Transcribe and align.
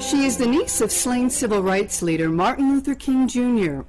She 0.00 0.24
is 0.24 0.38
the 0.38 0.46
niece 0.46 0.80
of 0.80 0.90
slain 0.90 1.28
civil 1.28 1.62
rights 1.62 2.00
leader 2.00 2.30
Martin 2.30 2.72
Luther 2.72 2.94
King 2.94 3.28
Jr., 3.28 3.82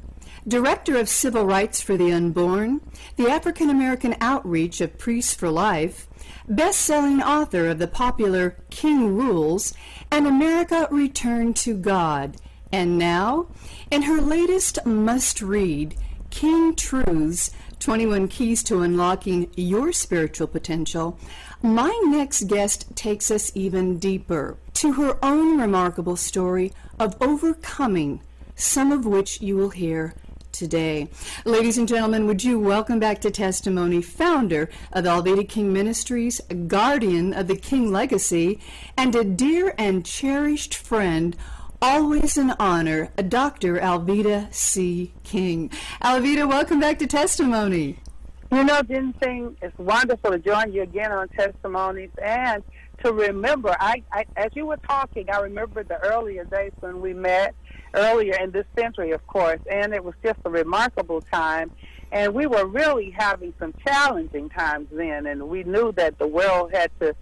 Director 0.46 0.98
of 0.98 1.08
Civil 1.08 1.46
Rights 1.46 1.82
for 1.82 1.96
the 1.96 2.12
Unborn, 2.12 2.82
the 3.16 3.30
African 3.30 3.70
American 3.70 4.16
Outreach 4.20 4.82
of 4.82 4.98
Priests 4.98 5.34
for 5.34 5.50
Life, 5.50 6.10
best 6.50 6.82
selling 6.82 7.22
author 7.22 7.70
of 7.70 7.80
the 7.80 7.88
popular 7.88 8.58
King 8.70 9.16
Rules 9.16 9.74
and 10.12 10.28
America 10.28 10.88
Returned 10.92 11.56
to 11.58 11.76
God, 11.76 12.36
and 12.74 12.98
now, 12.98 13.48
in 13.90 14.02
her 14.02 14.20
latest 14.20 14.86
must 14.86 15.42
read, 15.42 15.96
King 16.30 16.76
Truths 16.76 17.52
21 17.80 18.28
Keys 18.28 18.62
to 18.64 18.82
Unlocking 18.82 19.50
Your 19.56 19.92
Spiritual 19.92 20.48
Potential, 20.48 21.18
my 21.64 21.98
next 22.06 22.44
guest 22.44 22.96
takes 22.96 23.32
us 23.32 23.52
even 23.56 23.98
deeper 23.98 24.58
to 24.82 24.94
her 24.94 25.16
own 25.24 25.62
remarkable 25.62 26.16
story 26.16 26.74
of 26.98 27.16
overcoming, 27.22 28.20
some 28.56 28.92
of 28.92 29.06
which 29.06 29.40
you 29.40 29.56
will 29.56 29.70
hear 29.70 30.16
today. 30.52 31.08
Ladies 31.46 31.78
and 31.78 31.88
gentlemen, 31.88 32.26
would 32.26 32.44
you 32.44 32.60
welcome 32.60 32.98
back 32.98 33.22
to 33.22 33.30
Testimony, 33.30 34.02
founder 34.02 34.72
of 34.92 35.06
Alveda 35.06 35.48
King 35.48 35.72
Ministries, 35.72 36.42
guardian 36.66 37.32
of 37.32 37.48
the 37.48 37.56
King 37.56 37.92
legacy, 37.92 38.60
and 38.98 39.16
a 39.16 39.24
dear 39.24 39.76
and 39.78 40.04
cherished 40.04 40.74
friend 40.74 41.38
always 41.80 42.36
an 42.36 42.56
honor, 42.58 43.12
Dr. 43.30 43.78
Alveda 43.78 44.52
C. 44.52 45.14
King. 45.24 45.70
Alveda, 46.02 46.50
welcome 46.50 46.80
back 46.80 46.98
to 46.98 47.06
Testimony. 47.06 48.00
You 48.52 48.64
know, 48.64 48.82
Jensine, 48.82 49.56
it's 49.62 49.78
wonderful 49.78 50.32
to 50.32 50.40
join 50.40 50.74
you 50.74 50.82
again 50.82 51.12
on 51.12 51.30
Testimonies 51.30 52.10
and 52.22 52.64
to 53.04 53.14
remember. 53.14 53.76
I, 53.80 54.04
I, 54.12 54.26
as 54.36 54.52
you 54.54 54.66
were 54.66 54.78
talking, 54.78 55.30
I 55.30 55.40
remember 55.40 55.84
the 55.84 56.00
earlier 56.04 56.44
days 56.46 56.72
when 56.80 57.02
we 57.02 57.14
met 57.14 57.56
earlier 57.94 58.36
in 58.36 58.52
this 58.52 58.66
century, 58.78 59.12
of 59.12 59.26
course, 59.28 59.60
and 59.70 59.94
it 59.94 60.04
was 60.04 60.16
just 60.24 60.40
a 60.46 60.50
remarkable 60.50 61.22
time. 61.22 61.72
And 62.12 62.34
we 62.34 62.46
were 62.46 62.66
really 62.66 63.12
having 63.12 63.54
some 63.60 63.74
challenging 63.86 64.50
times 64.50 64.88
then, 64.92 65.26
and 65.26 65.50
we 65.50 65.64
knew 65.64 65.92
that 65.94 66.20
the 66.20 66.28
world 66.28 66.72
had 66.74 66.92
to 67.00 67.16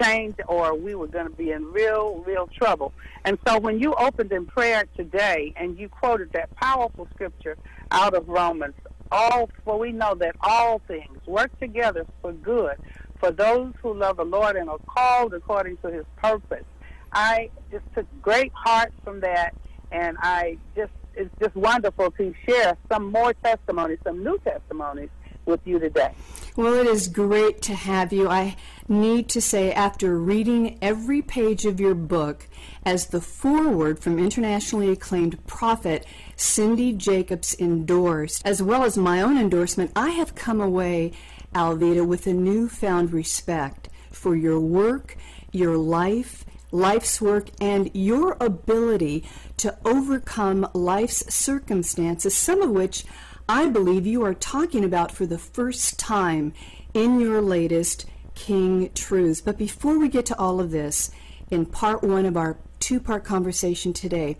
change 0.00 0.36
or 0.46 0.74
we 0.74 0.94
were 0.94 1.08
going 1.08 1.26
to 1.26 1.32
be 1.32 1.50
in 1.50 1.64
real, 1.72 2.22
real 2.26 2.46
trouble. 2.46 2.92
And 3.24 3.38
so 3.46 3.58
when 3.58 3.80
you 3.80 3.94
opened 3.94 4.32
in 4.32 4.46
prayer 4.46 4.84
today 4.96 5.52
and 5.56 5.78
you 5.78 5.88
quoted 5.88 6.32
that 6.32 6.54
powerful 6.56 7.08
scripture 7.14 7.56
out 7.90 8.14
of 8.14 8.28
Romans, 8.28 8.74
all 9.10 9.48
for 9.64 9.78
we 9.78 9.92
know 9.92 10.14
that 10.16 10.36
all 10.40 10.80
things 10.86 11.26
work 11.26 11.58
together 11.58 12.06
for 12.20 12.32
good 12.32 12.76
for 13.18 13.30
those 13.30 13.72
who 13.82 13.94
love 13.94 14.16
the 14.16 14.24
Lord 14.24 14.56
and 14.56 14.68
are 14.68 14.78
called 14.86 15.34
according 15.34 15.76
to 15.78 15.88
his 15.90 16.04
purpose. 16.16 16.64
I 17.12 17.50
just 17.70 17.84
took 17.94 18.06
great 18.22 18.52
heart 18.52 18.92
from 19.04 19.20
that 19.20 19.54
and 19.90 20.16
I 20.20 20.58
just 20.76 20.92
it's 21.14 21.30
just 21.40 21.56
wonderful 21.56 22.12
to 22.12 22.32
share 22.48 22.76
some 22.88 23.10
more 23.10 23.34
testimonies, 23.34 23.98
some 24.04 24.22
new 24.22 24.38
testimonies 24.38 25.10
with 25.48 25.66
you 25.66 25.80
today. 25.80 26.12
Well, 26.54 26.74
it 26.74 26.86
is 26.86 27.08
great 27.08 27.62
to 27.62 27.74
have 27.74 28.12
you. 28.12 28.28
I 28.28 28.56
need 28.88 29.28
to 29.30 29.40
say, 29.40 29.72
after 29.72 30.18
reading 30.18 30.78
every 30.82 31.22
page 31.22 31.64
of 31.64 31.80
your 31.80 31.94
book, 31.94 32.46
as 32.84 33.06
the 33.06 33.20
foreword 33.20 33.98
from 33.98 34.18
internationally 34.18 34.90
acclaimed 34.90 35.44
prophet 35.46 36.06
Cindy 36.36 36.92
Jacobs 36.92 37.56
endorsed, 37.58 38.42
as 38.44 38.62
well 38.62 38.84
as 38.84 38.96
my 38.96 39.20
own 39.20 39.38
endorsement, 39.38 39.92
I 39.96 40.10
have 40.10 40.34
come 40.34 40.60
away, 40.60 41.12
Alveda, 41.54 42.06
with 42.06 42.26
a 42.26 42.32
newfound 42.32 43.12
respect 43.12 43.88
for 44.10 44.36
your 44.36 44.60
work, 44.60 45.16
your 45.52 45.76
life, 45.76 46.44
life's 46.70 47.20
work, 47.20 47.50
and 47.60 47.90
your 47.94 48.36
ability 48.40 49.24
to 49.58 49.76
overcome 49.84 50.68
life's 50.74 51.32
circumstances, 51.32 52.34
some 52.34 52.62
of 52.62 52.70
which 52.70 53.04
I 53.50 53.70
believe 53.70 54.06
you 54.06 54.22
are 54.24 54.34
talking 54.34 54.84
about 54.84 55.10
for 55.10 55.24
the 55.24 55.38
first 55.38 55.98
time 55.98 56.52
in 56.92 57.18
your 57.18 57.40
latest 57.40 58.04
King 58.34 58.90
Truths. 58.92 59.40
But 59.40 59.56
before 59.56 59.98
we 59.98 60.10
get 60.10 60.26
to 60.26 60.38
all 60.38 60.60
of 60.60 60.70
this, 60.70 61.10
in 61.50 61.64
part 61.64 62.02
one 62.02 62.26
of 62.26 62.36
our 62.36 62.58
two 62.78 63.00
part 63.00 63.24
conversation 63.24 63.94
today, 63.94 64.36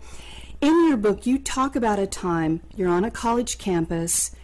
in 0.61 0.87
your 0.87 0.97
book, 0.97 1.25
you 1.25 1.39
talk 1.39 1.75
about 1.75 1.97
a 1.97 2.05
time 2.05 2.61
you're 2.75 2.87
on 2.87 3.03
a 3.03 3.09
college 3.09 3.57
campus 3.57 4.35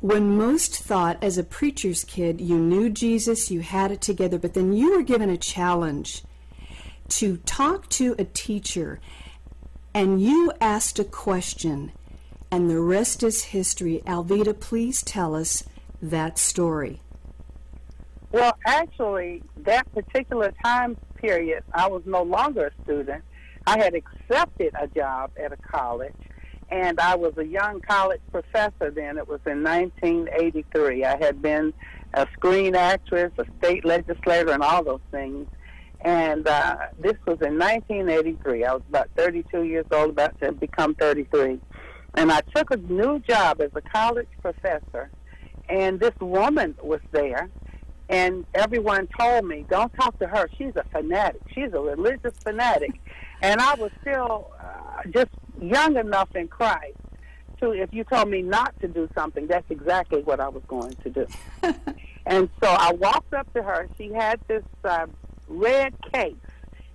when 0.00 0.38
most 0.38 0.82
thought 0.82 1.22
as 1.22 1.36
a 1.36 1.44
preacher's 1.44 2.02
kid 2.02 2.40
you 2.40 2.56
knew 2.56 2.88
Jesus, 2.88 3.50
you 3.50 3.60
had 3.60 3.90
it 3.90 4.00
together, 4.00 4.38
but 4.38 4.54
then 4.54 4.72
you 4.72 4.96
were 4.96 5.02
given 5.02 5.28
a 5.28 5.36
challenge 5.36 6.22
to 7.08 7.36
talk 7.38 7.90
to 7.90 8.14
a 8.18 8.24
teacher 8.24 8.98
and 9.92 10.22
you 10.22 10.52
asked 10.58 10.98
a 10.98 11.04
question 11.04 11.92
and 12.50 12.70
the 12.70 12.80
rest 12.80 13.22
is 13.22 13.44
history. 13.44 14.02
Alveda, 14.06 14.58
please 14.58 15.02
tell 15.02 15.34
us 15.34 15.64
that 16.00 16.38
story. 16.38 17.00
Well, 18.32 18.56
actually, 18.66 19.42
that 19.58 19.90
particular 19.92 20.52
time 20.64 20.96
period, 21.14 21.64
I 21.72 21.88
was 21.88 22.02
no 22.04 22.22
longer 22.22 22.66
a 22.66 22.82
student. 22.82 23.24
I 23.66 23.78
had 23.78 23.94
accepted 23.94 24.74
a 24.80 24.86
job 24.88 25.30
at 25.42 25.52
a 25.52 25.56
college, 25.56 26.14
and 26.70 27.00
I 27.00 27.16
was 27.16 27.32
a 27.38 27.46
young 27.46 27.80
college 27.80 28.20
professor 28.30 28.90
then. 28.90 29.18
It 29.18 29.26
was 29.26 29.40
in 29.46 29.62
1983. 29.62 31.04
I 31.04 31.16
had 31.16 31.40
been 31.42 31.72
a 32.14 32.26
screen 32.32 32.74
actress, 32.74 33.32
a 33.38 33.44
state 33.58 33.84
legislator, 33.84 34.52
and 34.52 34.62
all 34.62 34.84
those 34.84 35.00
things. 35.10 35.48
And 36.02 36.46
uh, 36.46 36.76
this 36.98 37.16
was 37.26 37.38
in 37.40 37.58
1983. 37.58 38.64
I 38.64 38.72
was 38.74 38.82
about 38.88 39.08
32 39.16 39.64
years 39.64 39.86
old, 39.90 40.10
about 40.10 40.38
to 40.40 40.52
become 40.52 40.94
33. 40.94 41.60
And 42.16 42.32
I 42.32 42.40
took 42.54 42.70
a 42.70 42.76
new 42.76 43.20
job 43.20 43.60
as 43.60 43.70
a 43.74 43.82
college 43.82 44.28
professor, 44.40 45.10
and 45.68 46.00
this 46.00 46.14
woman 46.20 46.74
was 46.82 47.00
there, 47.12 47.50
and 48.08 48.46
everyone 48.54 49.08
told 49.18 49.46
me, 49.46 49.66
"Don't 49.68 49.92
talk 49.94 50.18
to 50.20 50.26
her. 50.26 50.48
She's 50.56 50.74
a 50.76 50.84
fanatic. 50.84 51.42
She's 51.54 51.72
a 51.72 51.80
religious 51.80 52.34
fanatic." 52.42 52.92
and 53.42 53.60
I 53.60 53.74
was 53.74 53.90
still 54.00 54.50
uh, 54.58 55.02
just 55.10 55.30
young 55.60 55.96
enough 55.96 56.34
in 56.34 56.48
Christ 56.48 56.96
to, 57.60 57.72
if 57.72 57.92
you 57.92 58.04
told 58.04 58.28
me 58.28 58.42
not 58.42 58.78
to 58.80 58.88
do 58.88 59.08
something, 59.14 59.46
that's 59.46 59.70
exactly 59.70 60.22
what 60.22 60.40
I 60.40 60.48
was 60.48 60.62
going 60.68 60.94
to 61.04 61.10
do. 61.10 61.26
and 62.26 62.48
so 62.62 62.68
I 62.68 62.92
walked 62.92 63.34
up 63.34 63.52
to 63.54 63.62
her. 63.62 63.88
She 63.96 64.12
had 64.12 64.40
this 64.48 64.64
uh, 64.84 65.06
red 65.48 65.94
case, 66.12 66.34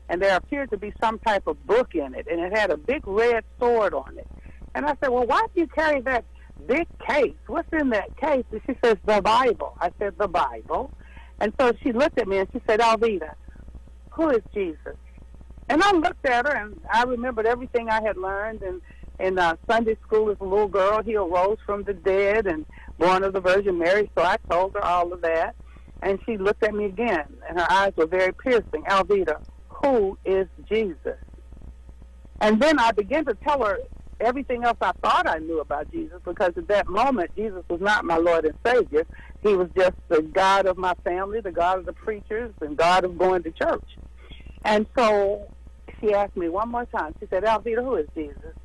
and 0.10 0.22
there 0.22 0.36
appeared 0.36 0.70
to 0.72 0.78
be 0.78 0.94
some 1.02 1.20
type 1.20 1.48
of 1.48 1.66
book 1.66 1.96
in 1.96 2.14
it, 2.16 2.28
and 2.30 2.40
it 2.40 2.56
had 2.56 2.72
a 2.72 2.78
big 2.78 3.06
red 3.08 3.44
sword 3.60 3.94
on 3.94 4.18
it. 4.18 4.28
And 4.76 4.86
I 4.86 4.96
said, 5.02 5.10
well, 5.10 5.26
why 5.26 5.46
do 5.54 5.62
you 5.62 5.68
carry 5.68 6.02
that 6.02 6.24
big 6.68 6.88
case? 7.00 7.36
What's 7.48 7.72
in 7.74 7.90
that 7.90 8.16
case? 8.18 8.46
And 8.52 8.62
she 8.66 8.76
says, 8.84 8.98
the 9.06 9.22
Bible. 9.22 9.78
I 9.80 9.92
said, 10.00 10.18
the 10.18 10.28
Bible. 10.28 10.92
And 11.40 11.54
so 11.60 11.74
she 11.82 11.92
looked 11.92 12.20
at 12.20 12.28
me 12.28 12.38
and 12.38 12.48
she 12.54 12.62
said, 12.68 12.80
Alveda, 12.80 13.34
who 14.12 14.30
is 14.30 14.42
Jesus? 14.54 14.96
And 15.70 15.82
I 15.82 15.92
looked 15.92 16.26
at 16.26 16.46
her 16.46 16.54
and 16.54 16.80
I 16.92 17.04
remembered 17.04 17.46
everything 17.46 17.90
I 17.90 18.02
had 18.02 18.18
learned 18.18 18.62
in, 18.62 18.82
in 19.20 19.40
uh, 19.40 19.56
Sunday 19.70 19.98
school 20.06 20.30
as 20.30 20.38
a 20.40 20.44
little 20.44 20.68
girl. 20.68 21.02
He 21.02 21.16
arose 21.16 21.58
from 21.66 21.84
the 21.84 21.94
dead 21.94 22.46
and 22.46 22.66
born 23.00 23.24
of 23.24 23.34
the 23.34 23.40
Virgin 23.40 23.78
Mary. 23.78 24.10
So 24.18 24.24
I 24.24 24.38
told 24.50 24.74
her 24.74 24.84
all 24.84 25.12
of 25.14 25.22
that. 25.22 25.56
And 26.04 26.20
she 26.26 26.38
looked 26.38 26.64
at 26.64 26.74
me 26.74 26.86
again 26.86 27.26
and 27.48 27.60
her 27.60 27.72
eyes 27.72 27.94
were 27.96 28.08
very 28.08 28.34
piercing. 28.34 28.84
Alveda, 28.88 29.42
who 29.70 30.18
is 30.26 30.48
Jesus? 30.68 31.18
And 32.40 32.62
then 32.62 32.80
I 32.80 32.92
began 32.92 33.26
to 33.26 33.36
tell 33.36 33.64
her 33.64 33.78
everything 34.22 34.64
else 34.64 34.78
I 34.82 34.92
thought 35.04 35.28
I 35.28 35.40
knew 35.40 35.60
about 35.60 35.92
Jesus 35.92 36.20
because 36.24 36.54
at 36.56 36.68
that 36.68 36.88
moment, 36.88 37.32
Jesus 37.36 37.64
was 37.70 37.82
not 37.82 38.06
my 38.06 38.18
Lord 38.18 38.46
and 38.46 38.56
Savior. 38.66 39.06
He 39.42 39.56
was 39.56 39.70
just 39.76 39.96
the 40.08 40.22
God 40.22 40.66
of 40.66 40.78
my 40.78 40.94
family, 41.04 41.42
the 41.42 41.52
God 41.52 41.80
of 41.80 41.86
the 41.86 41.94
preachers, 41.94 42.54
and 42.62 42.78
God 42.78 43.04
of 43.04 43.18
going 43.18 43.44
to 43.44 43.52
church. 43.52 43.84
And 44.64 44.86
so 44.98 45.52
she 46.00 46.14
asked 46.14 46.38
me 46.38 46.50
one 46.50 46.70
more 46.70 46.86
time. 46.86 47.16
She 47.20 47.28
said, 47.28 47.44
Alveda, 47.44 47.84
who 47.84 47.96
is 47.96 48.08
Jesus? 48.16 48.56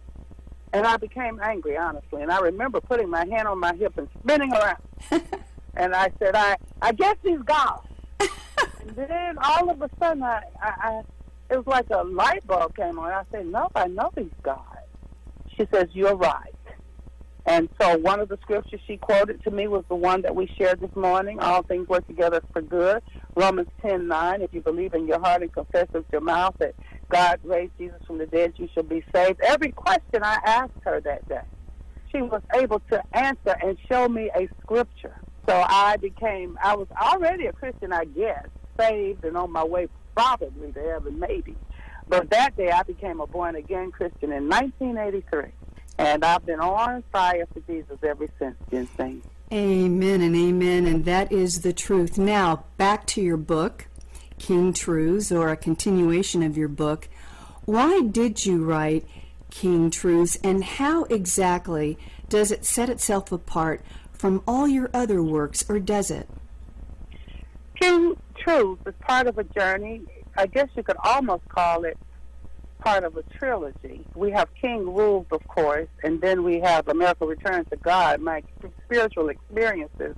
And 0.73 0.87
I 0.87 0.97
became 0.97 1.41
angry, 1.43 1.77
honestly. 1.77 2.23
And 2.23 2.31
I 2.31 2.41
remember 2.41 2.81
putting 2.81 3.09
my 3.09 3.27
hand 3.27 3.49
on 3.49 3.59
my 3.59 3.75
hip 3.75 3.97
and 3.97 4.09
spinning 4.21 4.53
around. 4.53 4.83
and 5.75 5.95
I 5.95 6.11
said, 6.19 6.35
I, 6.35 6.57
I 6.83 6.93
guess 6.93 7.17
he's 7.23 7.41
God. 7.41 7.81
and 8.21 8.97
then 8.97 9.39
all 9.43 9.71
of 9.71 9.81
a 9.81 9.89
sudden, 9.99 10.23
I, 10.23 10.43
I, 10.61 10.73
I, 10.79 11.03
it 11.51 11.57
was 11.57 11.67
like 11.67 11.87
a 11.91 12.03
light 12.03 12.47
bulb 12.47 12.77
came 12.77 12.99
on. 12.99 13.11
I 13.11 13.23
said, 13.31 13.47
no, 13.47 13.69
I 13.75 13.87
know 13.87 14.11
he's 14.15 14.27
God. 14.43 14.76
She 15.57 15.67
says, 15.73 15.87
You're 15.93 16.17
right. 16.17 16.55
And 17.47 17.69
so 17.81 17.97
one 17.99 18.21
of 18.21 18.29
the 18.29 18.39
scriptures 18.43 18.81
she 18.87 18.97
quoted 18.99 19.43
to 19.45 19.51
me 19.53 19.69
was 19.69 19.85
the 19.89 19.95
one 19.95 20.23
that 20.23 20.35
we 20.35 20.51
shared 20.59 20.81
this 20.81 20.95
morning. 20.97 21.39
All 21.41 21.63
things 21.63 21.89
work 21.89 22.07
together 22.09 22.43
for 22.53 22.61
good. 22.61 23.03
Romans 23.37 23.69
10 23.83 24.09
9. 24.09 24.43
If 24.43 24.53
you 24.53 24.63
believe 24.63 24.95
in 24.95 25.07
your 25.07 25.21
heart 25.21 25.43
and 25.43 25.53
confess 25.53 25.87
with 25.95 26.07
your 26.13 26.23
mouth 26.23 26.55
that 26.59 26.75
God 27.13 27.39
raised 27.45 27.73
Jesus 27.79 28.01
from 28.07 28.19
the 28.19 28.27
dead, 28.27 28.55
you 28.57 28.69
shall 28.75 28.83
be 28.83 29.05
saved. 29.15 29.41
Every 29.45 29.73
question 29.73 30.23
I 30.25 30.39
asked 30.45 30.73
her 30.85 31.01
that 31.03 31.29
day, 31.29 31.37
she 32.13 32.21
was 32.23 32.43
able 32.55 32.83
to 32.93 33.03
answer 33.15 33.57
and 33.63 33.79
show 33.91 34.09
me 34.09 34.31
a 34.37 34.49
scripture. 34.61 35.17
So 35.49 35.55
I 35.69 35.97
became, 35.99 36.57
I 36.63 36.75
was 36.75 36.89
already 37.01 37.47
a 37.47 37.53
Christian, 37.53 37.93
I 37.93 38.05
guess, 38.07 38.47
saved 38.81 39.25
and 39.25 39.37
on 39.37 39.53
my 39.53 39.65
way 39.65 39.87
probably 40.17 40.73
to 40.73 40.81
heaven, 40.81 41.21
maybe. 41.21 41.57
But 42.09 42.31
that 42.31 42.57
day 42.57 42.71
I 42.71 42.83
became 42.83 43.21
a 43.21 43.27
born 43.27 43.57
again 43.57 43.91
Christian 43.91 44.33
in 44.33 44.49
1983. 44.49 45.51
And 45.99 46.25
I've 46.25 46.45
been 46.45 46.61
on 46.61 47.03
fire 47.11 47.47
for 47.53 47.61
Jesus 47.61 47.99
ever 48.03 48.27
since, 48.39 48.57
Jensine. 48.71 49.23
Amen 49.53 50.21
and 50.21 50.37
amen. 50.37 50.87
And 50.87 51.05
that 51.05 51.33
is 51.33 51.63
the 51.63 51.73
truth. 51.73 52.19
Now, 52.19 52.65
back 52.77 53.07
to 53.09 53.23
your 53.23 53.37
book, 53.37 53.87
King 54.39 54.73
Truths, 54.73 55.33
or 55.33 55.49
a 55.49 55.57
continuation 55.57 56.43
of 56.43 56.57
your 56.57 56.69
book. 56.69 57.09
Why 57.65 58.03
did 58.03 58.45
you 58.45 58.65
write 58.65 59.07
King 59.51 59.91
Truths, 59.91 60.37
and 60.45 60.63
how 60.63 61.05
exactly 61.05 61.97
does 62.29 62.51
it 62.51 62.65
set 62.65 62.91
itself 62.91 63.33
apart 63.33 63.81
from 64.13 64.43
all 64.47 64.69
your 64.69 64.91
other 64.93 65.23
works, 65.23 65.65
or 65.69 65.79
does 65.79 66.11
it? 66.11 66.29
King 67.81 68.17
Truths 68.37 68.83
is 68.87 68.95
part 69.01 69.27
of 69.27 69.39
a 69.39 69.45
journey. 69.45 70.03
I 70.39 70.47
guess 70.47 70.69
you 70.75 70.83
could 70.83 70.97
almost 71.03 71.49
call 71.49 71.85
it 71.85 71.97
part 72.79 73.05
of 73.05 73.17
a 73.17 73.23
trilogy. 73.39 74.07
We 74.15 74.31
have 74.33 74.49
King 74.61 74.95
Rules, 74.95 75.27
of 75.31 75.47
course, 75.49 75.89
and 76.05 76.21
then 76.21 76.45
we 76.45 76.61
have 76.61 76.89
America 76.89 77.27
Returns 77.27 77.67
to 77.71 77.77
God, 77.77 78.21
my 78.21 78.43
spiritual 78.85 79.29
experiences 79.29 80.15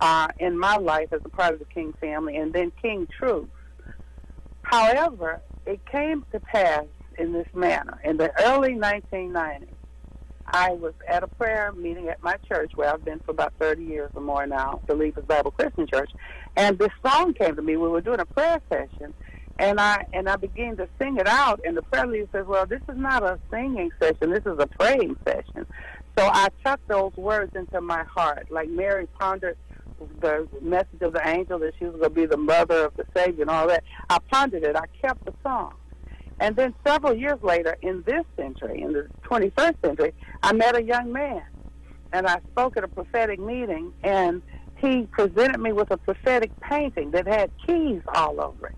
uh, 0.00 0.28
in 0.38 0.58
my 0.58 0.76
life 0.76 1.12
as 1.12 1.20
a 1.24 1.28
part 1.28 1.54
of 1.54 1.60
the 1.60 1.66
King 1.66 1.94
family, 2.00 2.36
and 2.36 2.52
then 2.52 2.72
King 2.82 3.06
Truth. 3.18 3.48
However, 4.62 5.40
it 5.66 5.80
came 5.86 6.24
to 6.32 6.40
pass 6.40 6.84
in 7.18 7.32
this 7.32 7.48
manner. 7.54 8.00
In 8.04 8.16
the 8.16 8.32
early 8.44 8.74
1990s, 8.74 9.68
I 10.52 10.70
was 10.72 10.94
at 11.08 11.22
a 11.22 11.28
prayer 11.28 11.72
meeting 11.72 12.08
at 12.08 12.22
my 12.22 12.36
church 12.48 12.72
where 12.74 12.92
I've 12.92 13.04
been 13.04 13.20
for 13.20 13.30
about 13.30 13.52
30 13.60 13.84
years 13.84 14.10
or 14.14 14.22
more 14.22 14.46
now, 14.46 14.80
Believers 14.86 15.24
Bible 15.24 15.52
Christian 15.52 15.86
Church, 15.86 16.10
and 16.56 16.78
this 16.78 16.90
song 17.06 17.34
came 17.34 17.54
to 17.54 17.62
me. 17.62 17.76
We 17.76 17.88
were 17.88 18.00
doing 18.00 18.20
a 18.20 18.26
prayer 18.26 18.60
session, 18.68 19.14
and 19.60 19.78
I 19.78 20.06
and 20.14 20.28
I 20.28 20.36
began 20.36 20.76
to 20.78 20.88
sing 20.98 21.18
it 21.18 21.28
out. 21.28 21.60
And 21.64 21.76
the 21.76 21.82
prayer 21.82 22.06
leader 22.06 22.26
says, 22.32 22.46
"Well, 22.46 22.66
this 22.66 22.80
is 22.88 22.96
not 22.96 23.22
a 23.22 23.38
singing 23.50 23.90
session. 24.00 24.30
This 24.30 24.46
is 24.46 24.58
a 24.58 24.66
praying 24.66 25.16
session." 25.24 25.66
So 26.18 26.26
I 26.26 26.48
tucked 26.64 26.88
those 26.88 27.14
words 27.16 27.54
into 27.54 27.80
my 27.80 28.02
heart, 28.04 28.50
like 28.50 28.68
Mary 28.68 29.06
pondered 29.18 29.56
the 30.20 30.48
message 30.62 31.02
of 31.02 31.12
the 31.12 31.28
angel 31.28 31.58
that 31.58 31.74
she 31.78 31.84
was 31.84 31.92
going 31.96 32.04
to 32.04 32.10
be 32.10 32.26
the 32.26 32.38
mother 32.38 32.86
of 32.86 32.96
the 32.96 33.04
Savior 33.14 33.42
and 33.42 33.50
all 33.50 33.68
that. 33.68 33.84
I 34.08 34.18
pondered 34.32 34.64
it. 34.64 34.74
I 34.74 34.86
kept 35.02 35.26
the 35.26 35.34
song. 35.42 35.74
And 36.40 36.56
then 36.56 36.74
several 36.86 37.12
years 37.12 37.38
later, 37.42 37.76
in 37.82 38.02
this 38.06 38.24
century, 38.34 38.80
in 38.80 38.94
the 38.94 39.08
21st 39.24 39.76
century, 39.84 40.14
I 40.42 40.54
met 40.54 40.74
a 40.74 40.82
young 40.82 41.12
man, 41.12 41.42
and 42.14 42.26
I 42.26 42.40
spoke 42.50 42.78
at 42.78 42.84
a 42.84 42.88
prophetic 42.88 43.38
meeting, 43.38 43.92
and 44.02 44.40
he 44.76 45.02
presented 45.02 45.60
me 45.60 45.72
with 45.72 45.90
a 45.90 45.98
prophetic 45.98 46.50
painting 46.60 47.10
that 47.10 47.26
had 47.26 47.50
keys 47.66 48.00
all 48.14 48.40
over 48.40 48.68
it 48.68 48.74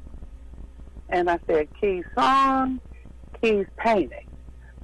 and 1.13 1.31
I 1.31 1.39
said 1.47 1.69
Keys 1.81 2.05
song, 2.17 2.81
Keys 3.41 3.67
painting. 3.77 4.27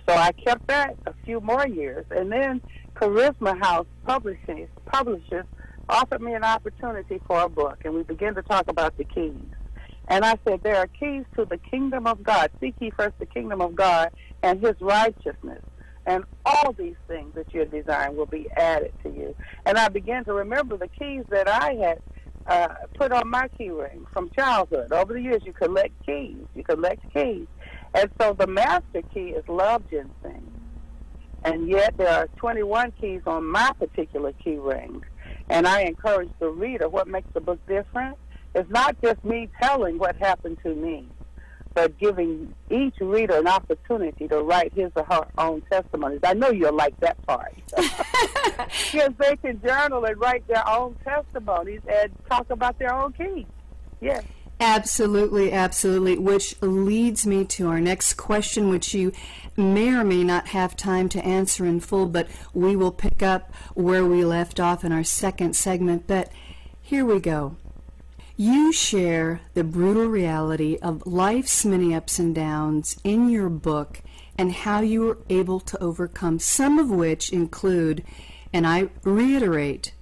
So 0.09 0.15
I 0.15 0.33
kept 0.33 0.69
that 0.69 0.97
a 1.07 1.15
few 1.25 1.41
more 1.41 1.67
years, 1.67 2.07
and 2.11 2.31
then 2.31 2.61
Charisma 2.95 3.59
House 3.61 3.87
Publishing 4.07 4.69
publishers 4.87 5.47
offered 5.89 6.21
me 6.21 6.35
an 6.35 6.45
opportunity 6.45 7.21
for 7.27 7.43
a 7.43 7.49
book, 7.49 7.79
and 7.85 7.95
we 7.95 8.03
began 8.03 8.35
to 8.35 8.43
talk 8.43 8.69
about 8.69 8.97
the 8.97 9.05
keys. 9.05 9.35
And 10.09 10.25
I 10.25 10.39
said, 10.47 10.63
there 10.63 10.77
are 10.77 10.87
keys 10.87 11.25
to 11.37 11.45
the 11.45 11.59
kingdom 11.59 12.07
of 12.07 12.23
God. 12.23 12.51
Seek 12.61 12.75
ye 12.81 12.91
first 12.91 13.19
the 13.19 13.27
kingdom 13.27 13.61
of 13.61 13.75
God 13.75 14.11
and 14.43 14.61
his 14.65 14.75
righteousness. 14.81 15.63
And 16.07 16.25
all 16.47 16.73
these 16.73 16.97
things 17.07 17.35
that 17.35 17.53
you're 17.53 17.67
desiring 17.67 18.17
will 18.17 18.27
be 18.27 18.49
added 18.57 18.95
to 19.03 19.11
you. 19.11 19.35
And 19.67 19.77
I 19.77 19.89
began 19.89 20.25
to 20.25 20.33
remember 20.33 20.79
the 20.79 20.89
keys 20.89 21.25
that 21.29 21.47
I 21.47 21.75
had 21.75 22.01
uh, 22.49 22.69
put 22.95 23.13
on 23.13 23.29
my 23.29 23.49
key 23.49 23.71
ring 23.71 24.07
from 24.13 24.31
childhood. 24.31 24.93
Over 24.93 25.15
the 25.15 25.21
years, 25.21 25.43
you 25.45 25.53
collect 25.53 25.95
keys. 26.05 26.37
You 26.55 26.65
collect 26.65 27.03
keys. 27.13 27.47
And 27.95 28.11
so 28.21 28.33
the 28.33 28.47
master 28.47 29.03
key 29.15 29.31
is 29.31 29.47
love 29.49 29.83
Jensine. 29.91 30.43
And 31.45 31.69
yet 31.69 31.97
there 31.97 32.09
are 32.09 32.27
21 32.37 32.93
keys 33.01 33.21
on 33.27 33.47
my 33.47 33.71
particular 33.79 34.33
key 34.33 34.57
ring. 34.57 35.05
And 35.49 35.67
I 35.67 35.83
encourage 35.83 36.31
the 36.41 36.49
reader 36.49 36.89
what 36.89 37.07
makes 37.07 37.29
the 37.33 37.41
book 37.41 37.61
different 37.67 38.17
is 38.55 38.67
not 38.71 38.97
just 39.03 39.23
me 39.25 39.49
telling 39.63 39.99
what 39.99 40.17
happened 40.17 40.59
to 40.63 40.75
me, 40.75 41.09
but 41.79 41.97
giving 41.97 42.53
each 42.71 42.97
reader 42.99 43.39
an 43.39 43.47
opportunity 43.47 44.27
to 44.27 44.39
write 44.41 44.73
his 44.73 44.91
or 44.97 45.05
her 45.05 45.25
own 45.39 45.63
testimonies. 45.71 46.19
I 46.25 46.35
know 46.35 46.51
you'll 46.51 46.75
like 46.75 46.99
that 46.99 47.25
part. 47.25 47.55
Because 48.91 49.13
they 49.19 49.37
can 49.37 49.61
journal 49.63 50.05
and 50.05 50.21
write 50.21 50.47
their 50.49 50.69
own 50.69 50.97
testimonies 51.05 51.81
and 51.89 52.11
talk 52.29 52.51
about 52.51 52.77
their 52.81 52.93
own 52.93 53.13
keys. 53.13 53.47
Yes. 54.01 54.25
Absolutely, 54.59 55.53
absolutely. 55.53 56.19
Which 56.19 56.61
leads 56.61 57.25
me 57.25 57.45
to 57.45 57.69
our 57.69 57.81
next 57.81 58.15
question, 58.15 58.69
which 58.69 58.93
you 58.93 59.13
may 59.57 59.91
or 59.95 60.03
may 60.03 60.25
not 60.25 60.49
have 60.49 60.77
time 60.77 61.09
to 61.11 61.25
answer 61.25 61.65
in 61.65 61.79
full, 61.79 62.07
but 62.07 62.27
we 62.53 62.75
will 62.75 62.91
pick 62.91 63.23
up 63.23 63.55
where 63.75 64.05
we 64.05 64.25
left 64.25 64.59
off 64.59 64.85
in 64.85 64.91
our 64.91 65.05
second 65.05 65.55
segment. 65.55 66.09
But 66.09 66.33
here 66.83 67.05
we 67.05 67.21
go. 67.21 67.57
You 68.41 68.73
share 68.73 69.41
the 69.55 69.65
brutal 69.65 70.07
reality 70.07 70.79
of 70.81 71.05
life's 71.05 71.65
many 71.65 71.93
ups 71.93 72.21
and 72.21 72.33
downs 72.33 72.97
in 73.03 73.29
your 73.29 73.49
book 73.49 74.01
and 74.39 74.53
how 74.53 74.81
you 74.81 75.01
were 75.01 75.19
able 75.29 75.59
to 75.59 75.83
overcome, 75.83 76.39
some 76.39 76.79
of 76.79 76.89
which 76.89 77.33
include, 77.33 78.05
and 78.53 78.65
I 78.65 78.91
reiterate, 79.03 79.93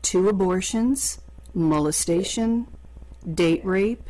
two 0.00 0.30
abortions, 0.30 1.20
molestation, 1.52 2.68
date 3.30 3.62
rape, 3.66 4.08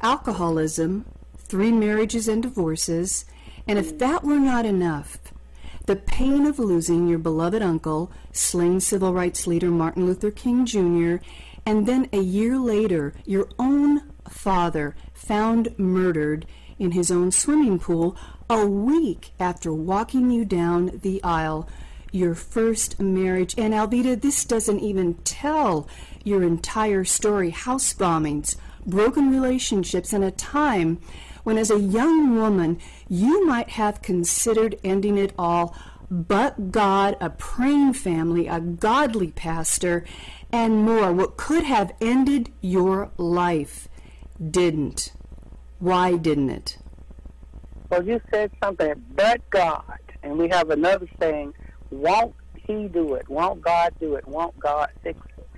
alcoholism, 0.00 1.04
three 1.38 1.72
marriages 1.72 2.28
and 2.28 2.40
divorces, 2.40 3.24
and 3.66 3.80
if 3.80 3.98
that 3.98 4.22
were 4.22 4.38
not 4.38 4.64
enough, 4.64 5.18
the 5.86 5.96
pain 5.96 6.46
of 6.46 6.60
losing 6.60 7.08
your 7.08 7.18
beloved 7.18 7.62
uncle, 7.62 8.12
slain 8.30 8.78
civil 8.78 9.12
rights 9.12 9.44
leader 9.48 9.72
Martin 9.72 10.06
Luther 10.06 10.30
King 10.30 10.64
Jr., 10.64 11.16
and 11.66 11.86
then 11.86 12.08
a 12.12 12.20
year 12.20 12.58
later, 12.58 13.14
your 13.24 13.48
own 13.58 14.02
father 14.28 14.94
found 15.14 15.78
murdered 15.78 16.46
in 16.78 16.92
his 16.92 17.10
own 17.10 17.30
swimming 17.30 17.78
pool 17.78 18.16
a 18.48 18.66
week 18.66 19.32
after 19.38 19.72
walking 19.72 20.30
you 20.30 20.44
down 20.44 21.00
the 21.02 21.22
aisle. 21.22 21.68
Your 22.10 22.34
first 22.34 22.98
marriage, 22.98 23.54
and 23.58 23.74
Alveda, 23.74 24.20
this 24.20 24.44
doesn't 24.44 24.80
even 24.80 25.14
tell 25.24 25.88
your 26.24 26.42
entire 26.42 27.04
story. 27.04 27.50
House 27.50 27.92
bombings, 27.92 28.56
broken 28.86 29.30
relationships, 29.30 30.12
and 30.14 30.24
a 30.24 30.30
time 30.30 30.98
when, 31.44 31.58
as 31.58 31.70
a 31.70 31.78
young 31.78 32.36
woman, 32.36 32.78
you 33.08 33.46
might 33.46 33.70
have 33.70 34.00
considered 34.00 34.78
ending 34.82 35.18
it 35.18 35.34
all, 35.38 35.76
but 36.10 36.70
God, 36.70 37.16
a 37.20 37.30
praying 37.30 37.94
family, 37.94 38.46
a 38.46 38.60
godly 38.60 39.32
pastor, 39.32 40.04
and 40.50 40.84
more. 40.84 41.12
What 41.12 41.36
could 41.36 41.64
have 41.64 41.92
ended 42.00 42.50
your 42.60 43.10
life 43.16 43.88
didn't. 44.50 45.12
Why 45.78 46.16
didn't 46.16 46.50
it? 46.50 46.78
Well, 47.90 48.04
you 48.04 48.20
said 48.30 48.50
something, 48.62 48.94
but 49.14 49.48
God. 49.50 49.98
And 50.22 50.38
we 50.38 50.48
have 50.48 50.70
another 50.70 51.08
saying, 51.20 51.54
won't 51.90 52.34
He 52.54 52.88
do 52.88 53.14
it? 53.14 53.28
Won't 53.28 53.62
God 53.62 53.94
do 54.00 54.14
it? 54.14 54.26
Won't 54.26 54.58
God 54.58 54.90
fix 55.02 55.18
it? 55.38 55.48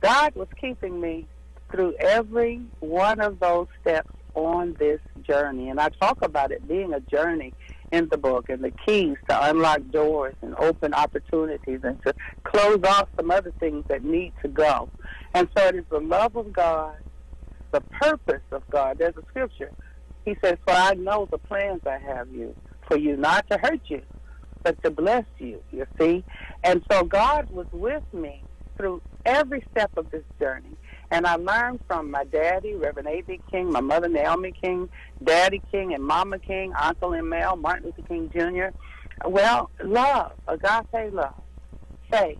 God 0.00 0.34
was 0.34 0.48
keeping 0.60 1.00
me 1.00 1.26
through 1.70 1.94
every 2.00 2.60
one 2.80 3.20
of 3.20 3.38
those 3.38 3.68
steps 3.80 4.10
on 4.34 4.74
this 4.78 5.00
journey. 5.22 5.68
And 5.68 5.80
I 5.80 5.88
talk 6.00 6.22
about 6.22 6.50
it 6.52 6.66
being 6.66 6.92
a 6.92 7.00
journey 7.00 7.52
in 7.92 8.08
the 8.10 8.18
book 8.18 8.48
and 8.48 8.62
the 8.62 8.72
keys 8.86 9.16
to 9.28 9.50
unlock 9.50 9.80
doors 9.90 10.34
and 10.42 10.54
open 10.56 10.94
opportunities 10.94 11.80
and 11.82 12.00
to 12.06 12.14
close 12.44 12.80
off 12.84 13.08
some 13.16 13.30
other 13.30 13.52
things 13.58 13.84
that 13.88 14.04
need 14.04 14.32
to 14.42 14.48
go. 14.48 14.88
And 15.34 15.48
so 15.56 15.66
it 15.66 15.76
is 15.76 15.84
the 15.90 16.00
love 16.00 16.36
of 16.36 16.52
God, 16.52 16.94
the 17.72 17.82
purpose 18.00 18.42
of 18.52 18.62
God. 18.70 18.98
There's 18.98 19.16
a 19.16 19.22
scripture. 19.28 19.72
He 20.24 20.36
says, 20.44 20.56
For 20.64 20.74
I 20.74 20.94
know 20.94 21.28
the 21.30 21.38
plans 21.38 21.80
I 21.86 21.98
have 21.98 22.28
you 22.30 22.54
for 22.88 22.98
you, 22.98 23.16
not 23.16 23.46
to 23.50 23.58
hurt 23.58 23.80
you, 23.88 24.02
but 24.62 24.80
to 24.84 24.90
bless 24.90 25.24
you, 25.38 25.62
you 25.70 25.86
see? 25.98 26.24
And 26.62 26.82
so 26.90 27.04
God 27.04 27.46
was 27.50 27.66
with 27.72 28.02
me 28.12 28.44
through 28.76 29.02
every 29.24 29.64
step 29.70 29.90
of 29.96 30.10
this 30.10 30.24
journey. 30.40 30.76
And 31.10 31.26
I 31.26 31.34
learned 31.36 31.80
from 31.88 32.10
my 32.10 32.24
daddy, 32.24 32.74
Reverend 32.74 33.08
A.D. 33.08 33.40
King, 33.50 33.72
my 33.72 33.80
mother, 33.80 34.08
Naomi 34.08 34.52
King, 34.52 34.88
Daddy 35.24 35.60
King 35.72 35.92
and 35.94 36.04
Mama 36.04 36.38
King, 36.38 36.72
Uncle 36.80 37.14
M.L., 37.14 37.56
Martin 37.56 37.86
Luther 37.86 38.02
King 38.08 38.30
Jr. 38.32 38.76
Well, 39.28 39.70
love, 39.82 40.32
agape 40.46 41.12
love. 41.12 41.34
faith. 42.10 42.38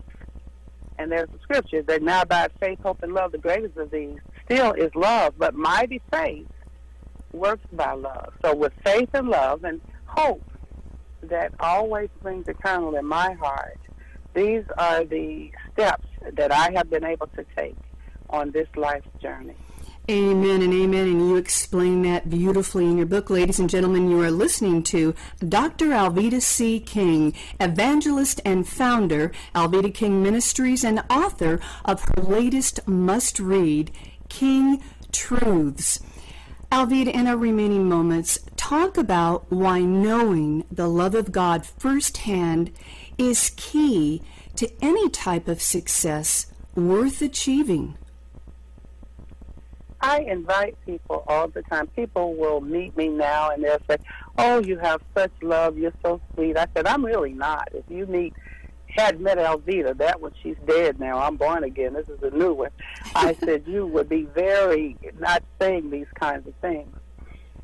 And 0.98 1.10
there's 1.10 1.28
a 1.30 1.42
scripture 1.42 1.82
that 1.82 2.02
now 2.02 2.24
by 2.24 2.48
faith, 2.60 2.78
hope, 2.82 3.02
and 3.02 3.12
love, 3.14 3.32
the 3.32 3.38
greatest 3.38 3.76
of 3.76 3.90
these 3.90 4.18
still 4.44 4.72
is 4.72 4.94
love, 4.94 5.34
but 5.38 5.54
mighty 5.54 6.00
faith 6.12 6.46
works 7.32 7.64
by 7.72 7.92
love. 7.94 8.32
So 8.44 8.54
with 8.54 8.72
faith 8.84 9.08
and 9.14 9.28
love 9.28 9.64
and 9.64 9.80
hope 10.06 10.44
that 11.22 11.52
always 11.58 12.08
brings 12.22 12.48
eternal 12.48 12.94
in 12.96 13.06
my 13.06 13.32
heart, 13.32 13.78
these 14.34 14.64
are 14.78 15.04
the 15.04 15.50
steps 15.72 16.06
that 16.34 16.52
I 16.52 16.70
have 16.74 16.90
been 16.90 17.04
able 17.04 17.26
to 17.28 17.44
take 17.56 17.76
on 18.30 18.50
this 18.50 18.68
life's 18.76 19.08
journey. 19.20 19.54
Amen 20.10 20.62
and 20.62 20.72
amen. 20.72 21.06
And 21.06 21.28
you 21.28 21.36
explain 21.36 22.02
that 22.02 22.28
beautifully 22.28 22.86
in 22.86 22.96
your 22.96 23.06
book. 23.06 23.30
Ladies 23.30 23.60
and 23.60 23.70
gentlemen, 23.70 24.10
you 24.10 24.20
are 24.22 24.30
listening 24.30 24.82
to 24.84 25.14
Dr. 25.46 25.90
Alveda 25.90 26.42
C. 26.42 26.80
King, 26.80 27.32
evangelist 27.60 28.40
and 28.44 28.66
founder, 28.66 29.30
Alveda 29.54 29.94
King 29.94 30.20
Ministries, 30.20 30.82
and 30.82 31.04
author 31.08 31.60
of 31.84 32.02
her 32.02 32.22
latest 32.22 32.88
must 32.88 33.38
read, 33.38 33.92
King 34.28 34.82
Truths. 35.12 36.00
Alveda, 36.72 37.12
in 37.12 37.28
our 37.28 37.36
remaining 37.36 37.88
moments, 37.88 38.40
talk 38.56 38.96
about 38.96 39.50
why 39.50 39.80
knowing 39.80 40.64
the 40.72 40.88
love 40.88 41.14
of 41.14 41.30
God 41.30 41.64
firsthand 41.64 42.72
is 43.16 43.52
key 43.56 44.22
to 44.56 44.68
any 44.82 45.08
type 45.08 45.46
of 45.46 45.62
success 45.62 46.46
worth 46.74 47.22
achieving. 47.22 47.96
I 50.00 50.20
invite 50.20 50.76
people 50.86 51.24
all 51.28 51.48
the 51.48 51.62
time. 51.62 51.86
People 51.88 52.34
will 52.34 52.60
meet 52.60 52.96
me 52.96 53.08
now 53.08 53.50
and 53.50 53.62
they'll 53.62 53.78
say, 53.88 53.96
Oh, 54.38 54.60
you 54.60 54.78
have 54.78 55.02
such 55.16 55.32
love. 55.42 55.76
You're 55.76 55.92
so 56.02 56.20
sweet. 56.34 56.56
I 56.56 56.66
said, 56.74 56.86
I'm 56.86 57.04
really 57.04 57.32
not. 57.32 57.68
If 57.72 57.84
you 57.88 58.06
meet 58.06 58.34
had 58.96 59.20
met 59.20 59.38
Alveda, 59.38 59.96
that 59.98 60.20
one 60.20 60.32
she's 60.42 60.56
dead 60.66 60.98
now. 60.98 61.18
I'm 61.18 61.36
born 61.36 61.64
again. 61.64 61.94
This 61.94 62.08
is 62.08 62.22
a 62.22 62.30
new 62.30 62.52
one. 62.52 62.70
I 63.14 63.34
said 63.44 63.64
you 63.66 63.86
would 63.86 64.08
be 64.08 64.24
very 64.24 64.96
not 65.18 65.42
saying 65.60 65.90
these 65.90 66.08
kinds 66.18 66.46
of 66.46 66.54
things. 66.56 66.94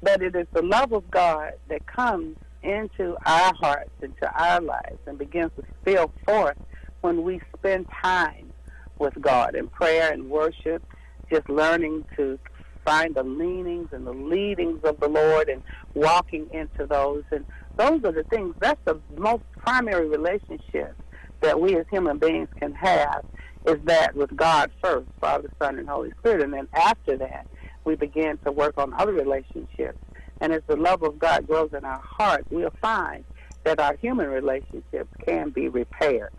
But 0.03 0.23
it 0.23 0.37
is 0.37 0.47
the 0.53 0.63
love 0.63 0.93
of 0.93 1.11
God 1.11 1.55
that 1.69 1.87
comes 1.87 2.37
into 2.63 3.17
our 3.25 3.53
hearts, 3.55 3.91
into 4.03 4.31
our 4.33 4.61
lives, 4.61 4.99
and 5.07 5.19
begins 5.19 5.53
to 5.57 5.65
spill 5.81 6.13
forth 6.27 6.59
when 7.01 7.23
we 7.23 7.41
spend 7.57 7.87
time 8.03 8.53
with 8.99 9.21
God 9.21 9.55
in 9.55 9.69
prayer 9.69 10.13
and 10.13 10.31
worship, 10.31 10.83
just 11.31 11.49
learning 11.49 12.05
to 12.17 12.39
find 12.85 13.15
the 13.15 13.23
leanings 13.23 13.89
and 13.93 14.07
the 14.07 14.13
leadings 14.13 14.81
of 14.85 14.99
the 15.01 15.09
Lord 15.09 15.49
and 15.49 15.63
walking 15.95 16.47
into 16.53 16.87
those. 16.87 17.25
And 17.33 17.45
those 17.77 18.05
are 18.05 18.13
the 18.13 18.25
things, 18.31 18.55
that's 18.61 18.81
the 18.85 19.01
most 19.17 19.43
primary 19.59 20.09
relationship 20.09 20.97
that 21.41 21.61
we 21.61 21.77
as 21.77 21.85
human 21.91 22.19
beings 22.19 22.49
can 22.59 22.73
have 22.73 23.25
is 23.67 23.79
that 23.85 24.15
with 24.15 24.35
God 24.37 24.71
first, 24.83 25.09
Father, 25.21 25.51
Son, 25.61 25.79
and 25.79 25.89
Holy 25.89 26.13
Spirit. 26.21 26.43
And 26.43 26.53
then 26.53 26.69
after 26.75 27.17
that, 27.19 27.47
we 27.85 27.97
begin 27.97 28.39
to 28.45 28.53
work 28.53 28.79
on 28.79 28.95
other 28.95 29.13
relationships. 29.13 29.99
And 30.41 30.53
as 30.53 30.63
the 30.67 30.77
love 30.77 31.03
of 31.03 31.19
God 31.19 31.47
grows 31.47 31.71
in 31.77 31.85
our 31.85 32.01
hearts, 32.01 32.47
we'll 32.51 32.73
find 32.81 33.25
that 33.65 33.81
our 33.81 33.97
human 33.97 34.29
relationships 34.29 35.11
can 35.27 35.51
be 35.51 35.69
repaired. 35.69 36.31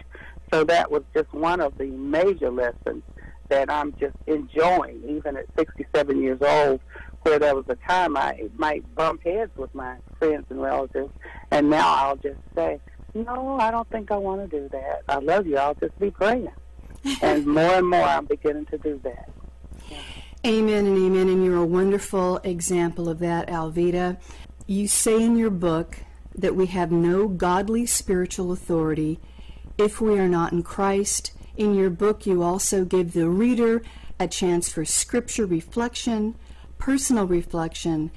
So 0.53 0.63
that 0.63 0.89
was 0.89 1.03
just 1.13 1.33
one 1.33 1.59
of 1.59 1.77
the 1.77 1.87
major 1.87 2.49
lessons 2.49 3.03
that 3.49 3.69
I'm 3.71 3.93
just 3.99 4.15
enjoying, 4.27 5.03
even 5.07 5.37
at 5.37 5.45
67 5.57 6.21
years 6.21 6.39
old, 6.41 6.79
where 7.21 7.39
there 7.39 7.55
was 7.55 7.65
a 7.69 7.75
time 7.75 8.17
I 8.17 8.49
might 8.57 8.83
bump 8.95 9.23
heads 9.23 9.51
with 9.57 9.73
my 9.73 9.97
friends 10.19 10.45
and 10.49 10.61
relatives, 10.61 11.11
and 11.51 11.69
now 11.69 11.93
I'll 11.95 12.15
just 12.17 12.39
say, 12.55 12.79
no, 13.13 13.57
I 13.59 13.71
don't 13.71 13.89
think 13.89 14.11
I 14.11 14.17
want 14.17 14.49
to 14.49 14.59
do 14.59 14.69
that. 14.69 15.03
I 15.09 15.17
love 15.17 15.47
you. 15.47 15.57
I'll 15.57 15.75
just 15.75 15.97
be 15.99 16.11
praying. 16.11 16.51
and 17.21 17.45
more 17.45 17.75
and 17.75 17.87
more, 17.87 18.03
I'm 18.03 18.25
beginning 18.25 18.65
to 18.67 18.77
do 18.77 18.99
that. 19.03 19.29
Yeah. 19.89 19.97
Amen 20.45 20.85
and 20.85 20.97
amen. 20.97 21.29
And 21.29 21.43
you're 21.43 21.57
a 21.57 21.65
wonderful 21.65 22.37
example 22.37 23.09
of 23.09 23.19
that, 23.19 23.47
Alveda. 23.47 24.17
You 24.65 24.87
say 24.87 25.23
in 25.23 25.35
your 25.35 25.49
book 25.49 25.99
that 26.35 26.55
we 26.55 26.67
have 26.67 26.91
no 26.91 27.27
godly 27.27 27.85
spiritual 27.85 28.51
authority 28.51 29.19
if 29.77 29.99
we 29.99 30.19
are 30.19 30.29
not 30.29 30.53
in 30.53 30.63
Christ. 30.63 31.31
In 31.57 31.73
your 31.73 31.89
book, 31.89 32.27
you 32.27 32.43
also 32.43 32.85
give 32.85 33.13
the 33.13 33.27
reader 33.27 33.81
a 34.19 34.27
chance 34.27 34.69
for 34.69 34.85
scripture 34.85 35.47
reflection, 35.47 36.35
personal 36.77 37.25
reflection, 37.25 38.11